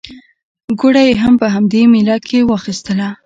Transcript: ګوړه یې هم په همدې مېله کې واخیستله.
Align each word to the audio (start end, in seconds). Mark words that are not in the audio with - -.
ګوړه 0.79 1.01
یې 1.07 1.13
هم 1.23 1.33
په 1.41 1.47
همدې 1.55 1.81
مېله 1.93 2.17
کې 2.27 2.39
واخیستله. 2.49 3.09